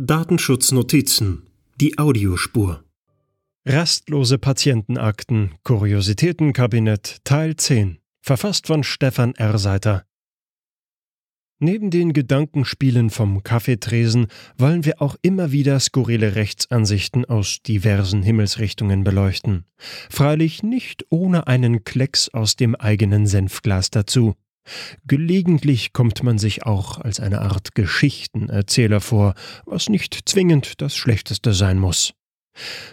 Datenschutznotizen. 0.00 1.48
Die 1.80 1.98
Audiospur. 1.98 2.84
Rastlose 3.66 4.38
Patientenakten, 4.38 5.56
Kuriositätenkabinett, 5.64 7.16
Teil 7.24 7.56
10. 7.56 7.98
Verfasst 8.22 8.68
von 8.68 8.84
Stefan 8.84 9.34
R. 9.34 9.58
Seiter. 9.58 10.04
Neben 11.58 11.90
den 11.90 12.12
Gedankenspielen 12.12 13.10
vom 13.10 13.42
Kaffeetresen 13.42 14.28
wollen 14.56 14.84
wir 14.84 15.02
auch 15.02 15.16
immer 15.22 15.50
wieder 15.50 15.80
skurrile 15.80 16.36
Rechtsansichten 16.36 17.24
aus 17.24 17.60
diversen 17.64 18.22
Himmelsrichtungen 18.22 19.02
beleuchten. 19.02 19.64
Freilich 20.08 20.62
nicht 20.62 21.06
ohne 21.10 21.48
einen 21.48 21.82
Klecks 21.82 22.28
aus 22.28 22.54
dem 22.54 22.76
eigenen 22.76 23.26
Senfglas 23.26 23.90
dazu. 23.90 24.36
Gelegentlich 25.06 25.92
kommt 25.92 26.22
man 26.22 26.38
sich 26.38 26.64
auch 26.64 26.98
als 26.98 27.20
eine 27.20 27.40
Art 27.40 27.74
Geschichtenerzähler 27.74 29.00
vor, 29.00 29.34
was 29.66 29.88
nicht 29.88 30.28
zwingend 30.28 30.80
das 30.80 30.96
Schlechteste 30.96 31.52
sein 31.52 31.78
muss. 31.78 32.12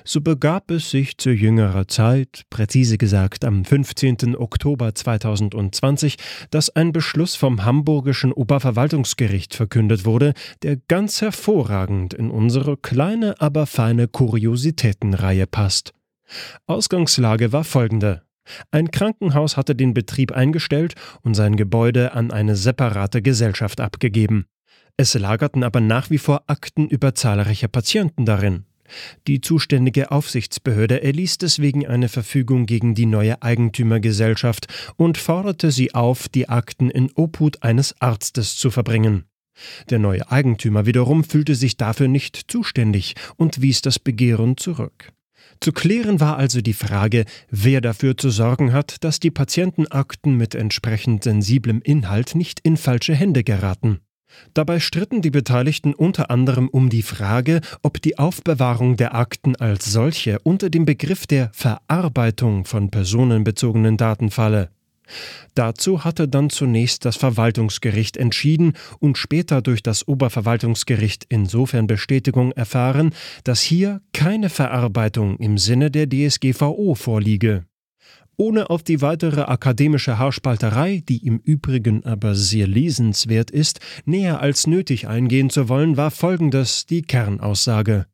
So 0.04 0.22
begab 0.22 0.70
es 0.72 0.92
sich 0.92 1.18
zu 1.18 1.32
jüngerer 1.32 1.88
Zeit, 1.88 2.44
präzise 2.50 2.98
gesagt 2.98 3.44
am 3.44 3.66
15. 3.66 4.36
Oktober 4.36 4.94
2020, 4.94 6.18
dass 6.52 6.70
ein 6.70 6.92
Beschluss 6.92 7.36
vom 7.36 7.66
Hamburgischen 7.66 8.32
Oberverwaltungsgericht 8.32 9.56
verkündet 9.56 10.06
wurde, 10.06 10.34
der 10.62 10.78
ganz 10.88 11.22
hervorragend 11.22 12.14
in 12.14 12.30
unsere 12.30 12.78
kleine, 12.78 13.40
aber 13.42 13.66
feine 13.66 14.08
Kuriositätenreihe 14.08 15.48
passt. 15.48 15.94
Ausgangslage 16.68 17.52
war 17.52 17.64
folgende. 17.64 18.24
Ein 18.72 18.92
Krankenhaus 18.92 19.58
hatte 19.58 19.76
den 19.76 19.94
Betrieb 19.94 20.32
eingestellt 20.32 20.96
und 21.22 21.34
sein 21.34 21.56
Gebäude 21.56 22.14
an 22.14 22.32
eine 22.32 22.56
separate 22.56 23.22
Gesellschaft 23.22 23.82
abgegeben. 23.82 24.46
Es 24.98 25.14
lagerten 25.14 25.64
aber 25.64 25.82
nach 25.82 26.10
wie 26.10 26.18
vor 26.18 26.44
Akten 26.48 26.88
über 26.88 27.16
zahlreiche 27.16 27.68
Patienten 27.68 28.26
darin. 28.26 28.66
Die 29.28 29.42
zuständige 29.42 30.12
Aufsichtsbehörde 30.12 31.02
erließ 31.02 31.40
deswegen 31.40 31.88
eine 31.88 32.08
Verfügung 32.08 32.66
gegen 32.66 32.94
die 32.94 33.08
neue 33.08 33.42
Eigentümergesellschaft 33.42 34.68
und 34.96 35.18
forderte 35.18 35.72
sie 35.72 35.94
auf, 35.96 36.30
die 36.30 36.50
Akten 36.50 36.90
in 36.90 37.12
Obhut 37.16 37.64
eines 37.64 38.00
Arztes 38.00 38.56
zu 38.56 38.70
verbringen. 38.70 39.26
Der 39.90 40.00
neue 40.00 40.30
Eigentümer 40.32 40.86
wiederum 40.86 41.24
fühlte 41.24 41.56
sich 41.56 41.78
dafür 41.78 42.08
nicht 42.08 42.52
zuständig 42.52 43.16
und 43.38 43.62
wies 43.62 43.82
das 43.82 44.00
Begehren 44.00 44.58
zurück. 44.58 45.14
Zu 45.60 45.72
klären 45.72 46.20
war 46.20 46.38
also 46.38 46.62
die 46.62 46.74
Frage, 46.74 47.26
wer 47.50 47.82
dafür 47.82 48.18
zu 48.18 48.30
sorgen 48.30 48.74
hat, 48.74 49.04
dass 49.04 49.20
die 49.20 49.32
Patientenakten 49.32 50.36
mit 50.36 50.56
entsprechend 50.56 51.24
sensiblem 51.24 51.82
Inhalt 51.82 52.36
nicht 52.36 52.60
in 52.62 52.78
falsche 52.78 53.16
Hände 53.16 53.44
geraten. 53.44 54.00
Dabei 54.54 54.80
stritten 54.80 55.22
die 55.22 55.32
Beteiligten 55.32 55.94
unter 55.94 56.30
anderem 56.30 56.68
um 56.68 56.90
die 56.90 57.04
Frage, 57.04 57.62
ob 57.84 58.02
die 58.02 58.18
Aufbewahrung 58.18 58.98
der 58.98 59.16
Akten 59.16 59.56
als 59.56 59.86
solche 59.86 60.40
unter 60.40 60.70
dem 60.70 60.86
Begriff 60.86 61.26
der 61.26 61.50
Verarbeitung 61.54 62.66
von 62.66 62.90
personenbezogenen 62.90 63.98
Daten 63.98 64.32
falle. 64.32 64.70
Dazu 65.54 66.04
hatte 66.04 66.28
dann 66.28 66.50
zunächst 66.50 67.06
das 67.06 67.16
Verwaltungsgericht 67.16 68.18
entschieden 68.18 68.74
und 69.00 69.18
später 69.18 69.62
durch 69.62 69.82
das 69.84 70.08
Oberverwaltungsgericht 70.08 71.26
insofern 71.30 71.88
Bestätigung 71.88 72.52
erfahren, 72.52 73.14
dass 73.44 73.62
hier 73.62 74.02
keine 74.14 74.50
Verarbeitung 74.50 75.38
im 75.38 75.58
Sinne 75.58 75.92
der 75.92 76.10
DSGVO 76.10 76.96
vorliege. 76.96 77.66
Ohne 78.38 78.70
auf 78.70 78.84
die 78.84 79.02
weitere 79.02 79.42
akademische 79.42 80.20
Haarspalterei, 80.20 81.02
die 81.08 81.26
im 81.26 81.40
Übrigen 81.40 82.04
aber 82.04 82.36
sehr 82.36 82.68
lesenswert 82.68 83.50
ist, 83.50 83.80
näher 84.04 84.42
als 84.42 84.68
nötig 84.68 85.08
eingehen 85.08 85.50
zu 85.50 85.70
wollen, 85.70 85.96
war 85.96 86.12
folgendes 86.12 86.86
die 86.86 87.02
Kernaussage. 87.02 88.08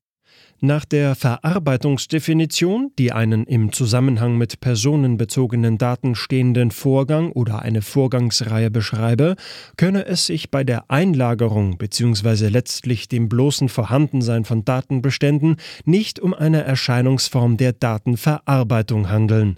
Nach 0.63 0.85
der 0.85 1.15
Verarbeitungsdefinition, 1.15 2.91
die 2.99 3.11
einen 3.11 3.45
im 3.45 3.73
Zusammenhang 3.73 4.37
mit 4.37 4.59
personenbezogenen 4.59 5.79
Daten 5.79 6.13
stehenden 6.13 6.69
Vorgang 6.69 7.31
oder 7.31 7.63
eine 7.63 7.81
Vorgangsreihe 7.81 8.69
beschreibe, 8.69 9.37
könne 9.75 10.05
es 10.05 10.27
sich 10.27 10.51
bei 10.51 10.63
der 10.63 10.91
Einlagerung 10.91 11.79
bzw. 11.79 12.49
letztlich 12.49 13.07
dem 13.07 13.27
bloßen 13.27 13.69
Vorhandensein 13.69 14.45
von 14.45 14.63
Datenbeständen 14.63 15.55
nicht 15.85 16.19
um 16.19 16.35
eine 16.35 16.63
Erscheinungsform 16.63 17.57
der 17.57 17.73
Datenverarbeitung 17.73 19.09
handeln. 19.09 19.57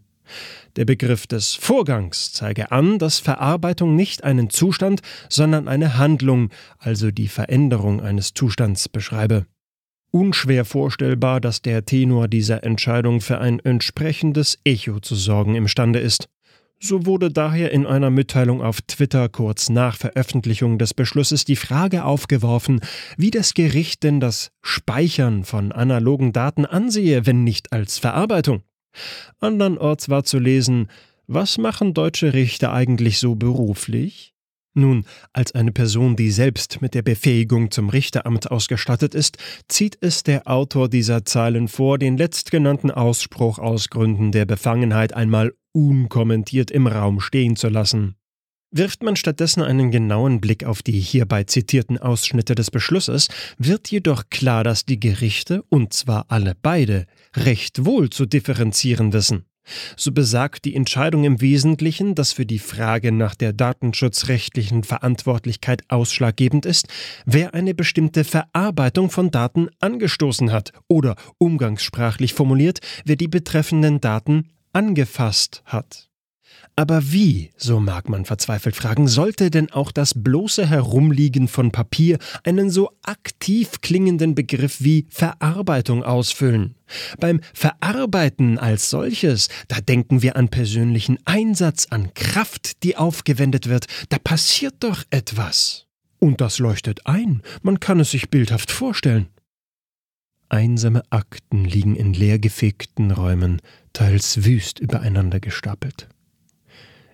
Der 0.77 0.85
Begriff 0.85 1.27
des 1.27 1.53
Vorgangs 1.53 2.31
zeige 2.31 2.71
an, 2.71 2.97
dass 2.97 3.19
Verarbeitung 3.19 3.97
nicht 3.97 4.23
einen 4.23 4.49
Zustand, 4.49 5.01
sondern 5.27 5.67
eine 5.67 5.97
Handlung, 5.97 6.49
also 6.79 7.11
die 7.11 7.27
Veränderung 7.27 7.99
eines 7.99 8.33
Zustands 8.33 8.87
beschreibe 8.87 9.45
unschwer 10.13 10.63
vorstellbar, 10.63 11.41
dass 11.41 11.61
der 11.61 11.85
Tenor 11.85 12.27
dieser 12.27 12.63
Entscheidung 12.63 13.19
für 13.19 13.39
ein 13.39 13.59
entsprechendes 13.59 14.59
Echo 14.63 14.99
zu 14.99 15.15
sorgen 15.15 15.55
imstande 15.55 15.99
ist. 15.99 16.29
So 16.79 17.05
wurde 17.05 17.31
daher 17.31 17.71
in 17.71 17.85
einer 17.85 18.09
Mitteilung 18.09 18.61
auf 18.61 18.81
Twitter 18.81 19.29
kurz 19.29 19.69
nach 19.69 19.95
Veröffentlichung 19.95 20.77
des 20.77 20.93
Beschlusses 20.93 21.45
die 21.45 21.55
Frage 21.55 22.03
aufgeworfen, 22.03 22.81
wie 23.17 23.31
das 23.31 23.53
Gericht 23.53 24.03
denn 24.03 24.19
das 24.19 24.51
Speichern 24.61 25.45
von 25.45 25.71
analogen 25.71 26.33
Daten 26.33 26.65
ansehe, 26.65 27.25
wenn 27.25 27.43
nicht 27.43 27.71
als 27.71 27.99
Verarbeitung. 27.99 28.63
Andernorts 29.39 30.09
war 30.09 30.25
zu 30.25 30.39
lesen, 30.39 30.89
was 31.25 31.57
machen 31.57 31.93
deutsche 31.93 32.33
Richter 32.33 32.73
eigentlich 32.73 33.17
so 33.19 33.35
beruflich? 33.35 34.32
Nun, 34.75 35.05
als 35.33 35.53
eine 35.53 35.71
Person, 35.71 36.15
die 36.15 36.31
selbst 36.31 36.81
mit 36.81 36.95
der 36.95 37.03
Befähigung 37.03 37.69
zum 37.69 37.89
Richteramt 37.89 38.49
ausgestattet 38.49 39.13
ist, 39.13 39.37
zieht 39.67 39.97
es 40.01 40.23
der 40.23 40.47
Autor 40.47 40.89
dieser 40.89 41.25
Zeilen 41.25 41.67
vor, 41.67 41.99
den 41.99 42.17
letztgenannten 42.17 42.89
Ausspruch 42.89 43.59
aus 43.59 43.89
Gründen 43.89 44.31
der 44.31 44.45
Befangenheit 44.45 45.13
einmal 45.13 45.53
unkommentiert 45.73 46.71
im 46.71 46.87
Raum 46.87 47.19
stehen 47.19 47.55
zu 47.55 47.69
lassen. 47.69 48.15
Wirft 48.71 49.03
man 49.03 49.15
stattdessen 49.15 49.61
einen 49.61 49.91
genauen 49.91 50.41
Blick 50.41 50.63
auf 50.63 50.81
die 50.81 50.99
hierbei 50.99 51.43
zitierten 51.43 51.99
Ausschnitte 51.99 52.55
des 52.55 52.71
Beschlusses, 52.71 53.27
wird 53.59 53.91
jedoch 53.91 54.23
klar, 54.31 54.63
dass 54.63 54.85
die 54.85 54.99
Gerichte, 54.99 55.61
und 55.69 55.93
zwar 55.93 56.25
alle 56.29 56.55
beide, 56.59 57.05
recht 57.35 57.85
wohl 57.85 58.09
zu 58.09 58.25
differenzieren 58.25 59.13
wissen. 59.13 59.45
So 59.95 60.11
besagt 60.11 60.65
die 60.65 60.75
Entscheidung 60.75 61.23
im 61.23 61.41
Wesentlichen, 61.41 62.15
dass 62.15 62.33
für 62.33 62.45
die 62.45 62.59
Frage 62.59 63.11
nach 63.11 63.35
der 63.35 63.53
datenschutzrechtlichen 63.53 64.83
Verantwortlichkeit 64.83 65.83
ausschlaggebend 65.89 66.65
ist, 66.65 66.87
wer 67.25 67.53
eine 67.53 67.73
bestimmte 67.73 68.23
Verarbeitung 68.23 69.09
von 69.09 69.31
Daten 69.31 69.69
angestoßen 69.79 70.51
hat 70.51 70.73
oder 70.87 71.15
umgangssprachlich 71.37 72.33
formuliert, 72.33 72.79
wer 73.05 73.15
die 73.15 73.27
betreffenden 73.27 74.01
Daten 74.01 74.49
angefasst 74.73 75.63
hat. 75.65 76.12
Aber 76.75 77.11
wie, 77.11 77.51
so 77.55 77.79
mag 77.79 78.09
man 78.09 78.25
verzweifelt 78.25 78.75
fragen, 78.75 79.07
sollte 79.07 79.51
denn 79.51 79.71
auch 79.71 79.91
das 79.91 80.13
bloße 80.15 80.67
Herumliegen 80.67 81.47
von 81.47 81.71
Papier 81.71 82.17
einen 82.43 82.71
so 82.71 82.89
aktiv 83.03 83.81
klingenden 83.81 84.33
Begriff 84.33 84.77
wie 84.79 85.05
Verarbeitung 85.09 86.03
ausfüllen? 86.03 86.75
Beim 87.19 87.41
Verarbeiten 87.53 88.57
als 88.57 88.89
solches, 88.89 89.49
da 89.67 89.81
denken 89.81 90.23
wir 90.23 90.35
an 90.35 90.49
persönlichen 90.49 91.19
Einsatz, 91.25 91.87
an 91.89 92.13
Kraft, 92.15 92.83
die 92.83 92.97
aufgewendet 92.97 93.69
wird, 93.69 93.85
da 94.09 94.17
passiert 94.17 94.75
doch 94.79 95.03
etwas. 95.11 95.85
Und 96.17 96.41
das 96.41 96.57
leuchtet 96.57 97.05
ein, 97.05 97.43
man 97.61 97.79
kann 97.79 97.99
es 97.99 98.11
sich 98.11 98.29
bildhaft 98.29 98.71
vorstellen. 98.71 99.27
Einsame 100.49 101.03
Akten 101.09 101.65
liegen 101.65 101.95
in 101.95 102.13
leergefegten 102.13 103.11
Räumen, 103.11 103.61
teils 103.91 104.45
wüst 104.45 104.79
übereinander 104.79 105.39
gestapelt. 105.39 106.07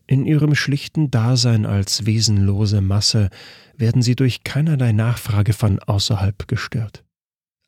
In 0.10 0.26
ihrem 0.26 0.56
schlichten 0.56 1.12
Dasein 1.12 1.68
als 1.68 2.08
wesenlose 2.08 2.82
Masse 2.82 3.30
werden 3.78 4.02
sie 4.02 4.16
durch 4.16 4.44
keinerlei 4.44 4.92
Nachfrage 4.92 5.54
von 5.54 5.78
außerhalb 5.78 6.48
gestört. 6.48 7.04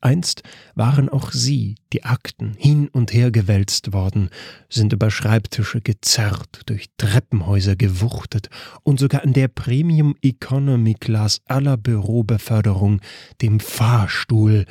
Einst 0.00 0.42
waren 0.74 1.08
auch 1.08 1.30
sie, 1.30 1.76
die 1.92 2.02
Akten, 2.02 2.54
hin 2.58 2.88
und 2.88 3.12
her 3.12 3.30
gewälzt 3.30 3.92
worden, 3.92 4.28
sind 4.68 4.92
über 4.92 5.12
Schreibtische 5.12 5.80
gezerrt, 5.80 6.62
durch 6.66 6.86
Treppenhäuser 6.96 7.76
gewuchtet 7.76 8.48
und 8.82 8.98
sogar 8.98 9.22
in 9.22 9.34
der 9.34 9.46
Premium 9.46 10.16
Economy 10.20 10.94
Class 10.94 11.42
aller 11.44 11.76
Bürobeförderung, 11.76 13.00
dem 13.40 13.60
Fahrstuhl, 13.60 14.64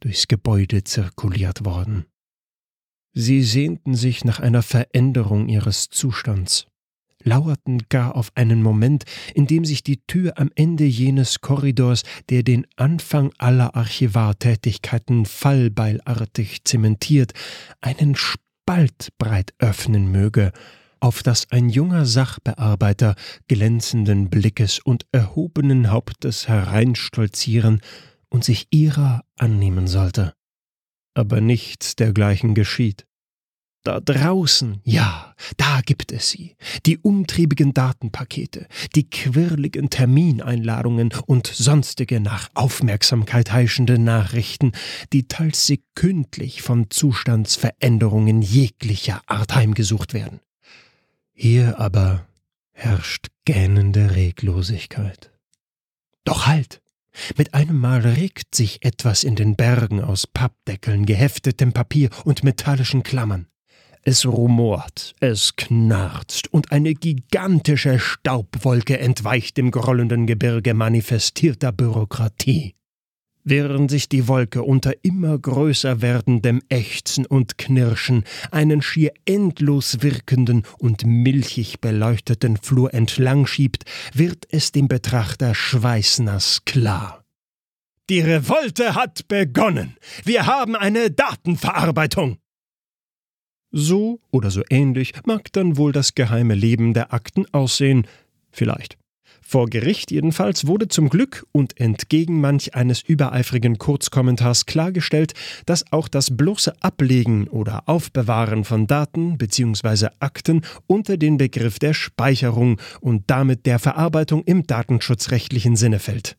durchs 0.00 0.28
Gebäude 0.28 0.82
zirkuliert 0.82 1.66
worden. 1.66 2.06
Sie 3.12 3.42
sehnten 3.42 3.94
sich 3.94 4.24
nach 4.24 4.40
einer 4.40 4.62
Veränderung 4.62 5.50
ihres 5.50 5.90
Zustands, 5.90 6.66
lauerten 7.24 7.82
gar 7.88 8.16
auf 8.16 8.30
einen 8.34 8.62
Moment, 8.62 9.04
in 9.34 9.46
dem 9.46 9.64
sich 9.64 9.82
die 9.82 10.00
Tür 10.06 10.34
am 10.36 10.50
Ende 10.54 10.84
jenes 10.84 11.40
Korridors, 11.40 12.02
der 12.30 12.42
den 12.42 12.66
Anfang 12.76 13.32
aller 13.38 13.74
Archivartätigkeiten 13.74 15.26
fallbeilartig 15.26 16.64
zementiert, 16.64 17.32
einen 17.80 18.14
Spalt 18.14 19.08
breit 19.18 19.54
öffnen 19.58 20.10
möge, 20.10 20.52
auf 21.00 21.22
das 21.22 21.50
ein 21.50 21.68
junger 21.68 22.06
Sachbearbeiter 22.06 23.14
glänzenden 23.46 24.30
Blickes 24.30 24.78
und 24.78 25.06
erhobenen 25.12 25.90
Hauptes 25.90 26.48
hereinstolzieren 26.48 27.80
und 28.30 28.44
sich 28.44 28.66
ihrer 28.70 29.22
annehmen 29.36 29.86
sollte. 29.86 30.34
Aber 31.14 31.40
nichts 31.40 31.96
dergleichen 31.96 32.54
geschieht. 32.54 33.07
Da 33.88 34.00
draußen, 34.00 34.82
ja, 34.84 35.34
da 35.56 35.80
gibt 35.80 36.12
es 36.12 36.28
sie, 36.28 36.56
die 36.84 36.98
umtriebigen 36.98 37.72
Datenpakete, 37.72 38.66
die 38.94 39.08
quirligen 39.08 39.88
Termineinladungen 39.88 41.08
und 41.24 41.46
sonstige 41.46 42.20
nach 42.20 42.50
Aufmerksamkeit 42.52 43.50
heischende 43.50 43.98
Nachrichten, 43.98 44.72
die 45.14 45.26
teils 45.26 45.66
sekündlich 45.66 46.60
von 46.60 46.90
Zustandsveränderungen 46.90 48.42
jeglicher 48.42 49.22
Art 49.26 49.54
heimgesucht 49.54 50.12
werden. 50.12 50.40
Hier 51.32 51.80
aber 51.80 52.26
herrscht 52.72 53.28
gähnende 53.46 54.14
Reglosigkeit. 54.14 55.32
Doch 56.24 56.46
halt! 56.46 56.82
Mit 57.38 57.54
einem 57.54 57.78
Mal 57.78 58.00
regt 58.00 58.54
sich 58.54 58.84
etwas 58.84 59.24
in 59.24 59.34
den 59.34 59.56
Bergen 59.56 60.04
aus 60.04 60.26
Pappdeckeln, 60.26 61.06
geheftetem 61.06 61.72
Papier 61.72 62.10
und 62.24 62.44
metallischen 62.44 63.02
Klammern. 63.02 63.46
Es 64.10 64.24
rumort, 64.24 65.14
es 65.20 65.54
knarzt 65.56 66.50
und 66.50 66.72
eine 66.72 66.94
gigantische 66.94 67.98
Staubwolke 67.98 68.98
entweicht 68.98 69.58
dem 69.58 69.70
grollenden 69.70 70.26
Gebirge 70.26 70.72
manifestierter 70.72 71.72
Bürokratie. 71.72 72.74
Während 73.44 73.90
sich 73.90 74.08
die 74.08 74.26
Wolke 74.26 74.62
unter 74.62 74.94
immer 75.02 75.38
größer 75.38 76.00
werdendem 76.00 76.62
Ächzen 76.70 77.26
und 77.26 77.58
Knirschen 77.58 78.24
einen 78.50 78.80
schier 78.80 79.12
endlos 79.26 80.00
wirkenden 80.00 80.62
und 80.78 81.04
milchig 81.04 81.82
beleuchteten 81.82 82.56
Flur 82.56 82.94
entlang 82.94 83.44
schiebt, 83.44 83.84
wird 84.14 84.46
es 84.50 84.72
dem 84.72 84.88
Betrachter 84.88 85.54
schweißnass 85.54 86.62
klar. 86.64 87.24
Die 88.08 88.20
Revolte 88.20 88.94
hat 88.94 89.28
begonnen. 89.28 89.98
Wir 90.24 90.46
haben 90.46 90.76
eine 90.76 91.10
Datenverarbeitung. 91.10 92.38
So 93.70 94.20
oder 94.30 94.50
so 94.50 94.62
ähnlich 94.70 95.12
mag 95.26 95.52
dann 95.52 95.76
wohl 95.76 95.92
das 95.92 96.14
geheime 96.14 96.54
Leben 96.54 96.94
der 96.94 97.12
Akten 97.12 97.46
aussehen. 97.52 98.06
Vielleicht. 98.50 98.96
Vor 99.50 99.66
Gericht 99.70 100.10
jedenfalls 100.10 100.66
wurde 100.66 100.88
zum 100.88 101.08
Glück 101.08 101.46
und 101.52 101.80
entgegen 101.80 102.38
manch 102.38 102.74
eines 102.74 103.00
übereifrigen 103.00 103.78
Kurzkommentars 103.78 104.66
klargestellt, 104.66 105.32
dass 105.64 105.90
auch 105.90 106.08
das 106.08 106.36
bloße 106.36 106.74
Ablegen 106.82 107.48
oder 107.48 107.88
Aufbewahren 107.88 108.64
von 108.64 108.86
Daten 108.86 109.38
bzw. 109.38 110.08
Akten 110.20 110.60
unter 110.86 111.16
den 111.16 111.38
Begriff 111.38 111.78
der 111.78 111.94
Speicherung 111.94 112.78
und 113.00 113.24
damit 113.28 113.64
der 113.64 113.78
Verarbeitung 113.78 114.44
im 114.44 114.66
datenschutzrechtlichen 114.66 115.76
Sinne 115.76 115.98
fällt. 115.98 116.36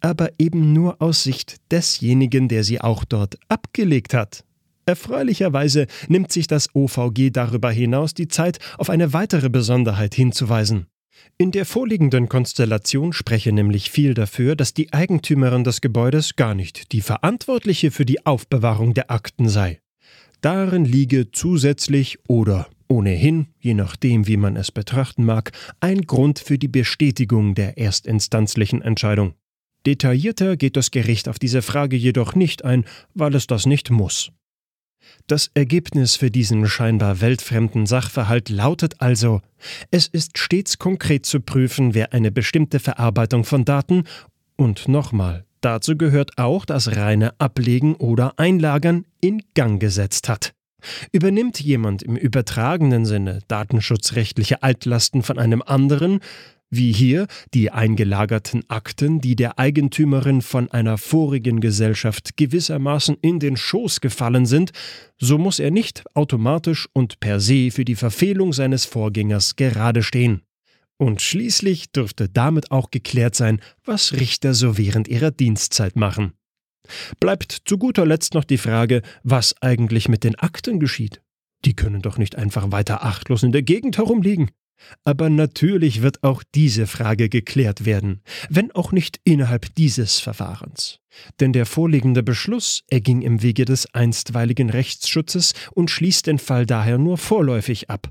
Aber 0.00 0.32
eben 0.38 0.74
nur 0.74 1.00
aus 1.00 1.22
Sicht 1.22 1.56
desjenigen, 1.70 2.48
der 2.48 2.62
sie 2.62 2.80
auch 2.80 3.04
dort 3.04 3.38
abgelegt 3.48 4.12
hat. 4.12 4.44
Erfreulicherweise 4.86 5.86
nimmt 6.08 6.32
sich 6.32 6.46
das 6.46 6.74
OVG 6.74 7.30
darüber 7.30 7.70
hinaus 7.70 8.14
die 8.14 8.28
Zeit, 8.28 8.58
auf 8.78 8.90
eine 8.90 9.12
weitere 9.12 9.48
Besonderheit 9.48 10.14
hinzuweisen. 10.14 10.86
In 11.38 11.50
der 11.50 11.66
vorliegenden 11.66 12.28
Konstellation 12.28 13.12
spreche 13.12 13.52
nämlich 13.52 13.90
viel 13.90 14.14
dafür, 14.14 14.56
dass 14.56 14.74
die 14.74 14.92
Eigentümerin 14.92 15.64
des 15.64 15.80
Gebäudes 15.80 16.36
gar 16.36 16.54
nicht 16.54 16.92
die 16.92 17.00
Verantwortliche 17.00 17.90
für 17.90 18.04
die 18.04 18.26
Aufbewahrung 18.26 18.94
der 18.94 19.10
Akten 19.10 19.48
sei. 19.48 19.80
Darin 20.40 20.84
liege 20.84 21.30
zusätzlich 21.30 22.18
oder 22.28 22.68
ohnehin, 22.88 23.46
je 23.60 23.74
nachdem 23.74 24.26
wie 24.26 24.36
man 24.36 24.56
es 24.56 24.72
betrachten 24.72 25.24
mag, 25.24 25.52
ein 25.80 26.02
Grund 26.02 26.38
für 26.40 26.58
die 26.58 26.68
Bestätigung 26.68 27.54
der 27.54 27.78
erstinstanzlichen 27.78 28.82
Entscheidung. 28.82 29.34
Detaillierter 29.86 30.56
geht 30.56 30.76
das 30.76 30.90
Gericht 30.90 31.28
auf 31.28 31.38
diese 31.38 31.62
Frage 31.62 31.96
jedoch 31.96 32.34
nicht 32.34 32.64
ein, 32.64 32.84
weil 33.14 33.34
es 33.34 33.46
das 33.46 33.66
nicht 33.66 33.90
muss. 33.90 34.30
Das 35.26 35.50
Ergebnis 35.54 36.16
für 36.16 36.30
diesen 36.30 36.66
scheinbar 36.66 37.20
weltfremden 37.20 37.86
Sachverhalt 37.86 38.48
lautet 38.48 39.00
also, 39.00 39.40
es 39.90 40.06
ist 40.06 40.38
stets 40.38 40.78
konkret 40.78 41.26
zu 41.26 41.40
prüfen, 41.40 41.94
wer 41.94 42.12
eine 42.12 42.30
bestimmte 42.30 42.80
Verarbeitung 42.80 43.44
von 43.44 43.64
Daten 43.64 44.04
und 44.56 44.88
nochmal, 44.88 45.44
dazu 45.60 45.96
gehört 45.96 46.38
auch 46.38 46.64
das 46.64 46.96
reine 46.96 47.38
Ablegen 47.40 47.94
oder 47.94 48.38
Einlagern 48.38 49.04
in 49.20 49.42
Gang 49.54 49.80
gesetzt 49.80 50.28
hat. 50.28 50.52
Übernimmt 51.12 51.60
jemand 51.60 52.02
im 52.02 52.16
übertragenen 52.16 53.04
Sinne 53.04 53.40
datenschutzrechtliche 53.48 54.62
Altlasten 54.62 55.22
von 55.22 55.38
einem 55.38 55.62
anderen, 55.62 56.20
wie 56.72 56.90
hier 56.90 57.26
die 57.54 57.70
eingelagerten 57.70 58.64
Akten, 58.68 59.20
die 59.20 59.36
der 59.36 59.58
Eigentümerin 59.58 60.40
von 60.40 60.70
einer 60.70 60.96
vorigen 60.96 61.60
Gesellschaft 61.60 62.36
gewissermaßen 62.36 63.16
in 63.20 63.38
den 63.38 63.56
Schoß 63.56 64.00
gefallen 64.00 64.46
sind, 64.46 64.72
so 65.20 65.36
muss 65.36 65.58
er 65.58 65.70
nicht 65.70 66.02
automatisch 66.14 66.88
und 66.94 67.20
per 67.20 67.40
se 67.40 67.70
für 67.70 67.84
die 67.84 67.94
Verfehlung 67.94 68.52
seines 68.54 68.86
Vorgängers 68.86 69.56
gerade 69.56 70.02
stehen. 70.02 70.42
Und 70.96 71.20
schließlich 71.20 71.92
dürfte 71.92 72.28
damit 72.28 72.70
auch 72.70 72.90
geklärt 72.90 73.34
sein, 73.34 73.60
was 73.84 74.14
Richter 74.14 74.54
so 74.54 74.78
während 74.78 75.08
ihrer 75.08 75.30
Dienstzeit 75.30 75.94
machen. 75.94 76.32
Bleibt 77.20 77.52
zu 77.64 77.76
guter 77.76 78.06
Letzt 78.06 78.34
noch 78.34 78.44
die 78.44 78.58
Frage, 78.58 79.02
was 79.22 79.54
eigentlich 79.60 80.08
mit 80.08 80.24
den 80.24 80.36
Akten 80.36 80.80
geschieht. 80.80 81.20
Die 81.64 81.74
können 81.74 82.02
doch 82.02 82.18
nicht 82.18 82.36
einfach 82.36 82.72
weiter 82.72 83.04
achtlos 83.04 83.42
in 83.42 83.52
der 83.52 83.62
Gegend 83.62 83.98
herumliegen. 83.98 84.50
Aber 85.04 85.30
natürlich 85.30 86.02
wird 86.02 86.22
auch 86.22 86.42
diese 86.54 86.86
Frage 86.86 87.28
geklärt 87.28 87.84
werden, 87.84 88.22
wenn 88.48 88.72
auch 88.72 88.92
nicht 88.92 89.20
innerhalb 89.24 89.74
dieses 89.74 90.20
Verfahrens. 90.20 91.00
Denn 91.40 91.52
der 91.52 91.66
vorliegende 91.66 92.22
Beschluss 92.22 92.84
erging 92.88 93.22
im 93.22 93.42
Wege 93.42 93.64
des 93.64 93.92
einstweiligen 93.94 94.70
Rechtsschutzes 94.70 95.54
und 95.72 95.90
schließt 95.90 96.26
den 96.26 96.38
Fall 96.38 96.66
daher 96.66 96.98
nur 96.98 97.18
vorläufig 97.18 97.90
ab. 97.90 98.10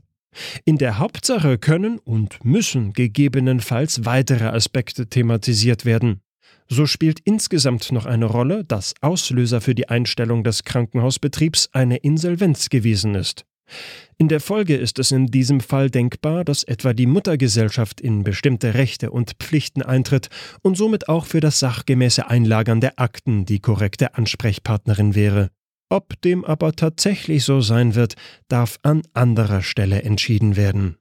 In 0.65 0.77
der 0.77 0.97
Hauptsache 0.97 1.57
können 1.57 1.99
und 1.99 2.45
müssen 2.45 2.93
gegebenenfalls 2.93 4.05
weitere 4.05 4.45
Aspekte 4.45 5.07
thematisiert 5.07 5.85
werden. 5.85 6.21
So 6.69 6.85
spielt 6.85 7.19
insgesamt 7.25 7.91
noch 7.91 8.05
eine 8.05 8.25
Rolle, 8.25 8.63
dass 8.63 8.93
Auslöser 9.01 9.59
für 9.59 9.75
die 9.75 9.89
Einstellung 9.89 10.45
des 10.45 10.63
Krankenhausbetriebs 10.63 11.69
eine 11.73 11.97
Insolvenz 11.97 12.69
gewesen 12.69 13.15
ist. 13.15 13.45
In 14.17 14.27
der 14.27 14.39
Folge 14.39 14.75
ist 14.75 14.99
es 14.99 15.11
in 15.11 15.27
diesem 15.27 15.61
Fall 15.61 15.89
denkbar, 15.89 16.45
dass 16.45 16.63
etwa 16.63 16.93
die 16.93 17.07
Muttergesellschaft 17.07 17.99
in 17.99 18.23
bestimmte 18.23 18.75
Rechte 18.75 19.09
und 19.09 19.33
Pflichten 19.39 19.81
eintritt 19.81 20.29
und 20.61 20.77
somit 20.77 21.09
auch 21.09 21.25
für 21.25 21.39
das 21.39 21.59
sachgemäße 21.59 22.27
Einlagern 22.27 22.81
der 22.81 22.99
Akten 22.99 23.45
die 23.45 23.59
korrekte 23.59 24.15
Ansprechpartnerin 24.15 25.15
wäre. 25.15 25.49
Ob 25.89 26.21
dem 26.21 26.45
aber 26.45 26.73
tatsächlich 26.73 27.43
so 27.43 27.61
sein 27.61 27.95
wird, 27.95 28.15
darf 28.47 28.77
an 28.83 29.01
anderer 29.13 29.61
Stelle 29.61 30.03
entschieden 30.03 30.55
werden. 30.55 30.97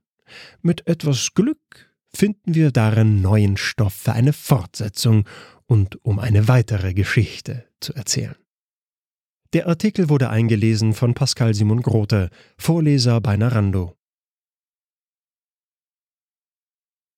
Mit 0.63 0.87
etwas 0.87 1.35
Glück 1.35 1.91
finden 2.13 2.55
wir 2.55 2.73
darin 2.73 3.21
neuen 3.21 3.57
Stoff 3.57 3.95
für 3.95 4.13
eine 4.13 4.33
Fortsetzung 4.33 5.29
und 5.67 6.05
um 6.05 6.19
eine 6.19 6.49
weitere 6.49 6.95
Geschichte 6.95 7.67
zu 7.81 7.95
erzählen. 7.95 8.40
Der 9.53 9.67
Artikel 9.67 10.09
wurde 10.09 10.31
eingelesen 10.31 10.95
von 10.95 11.15
Pascal 11.15 11.55
Simon 11.55 11.83
Grote, 11.83 12.31
Vorleser 12.57 13.21
bei 13.21 13.37
Narando. 13.37 14.00